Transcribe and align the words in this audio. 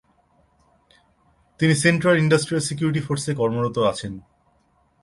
তিনি 1.59 1.73
central 1.83 2.15
industrial 2.17 2.63
security 2.67 3.01
ফোর্সে 3.05 3.31
কর্মরত 3.35 3.77
আছেন। 3.91 4.13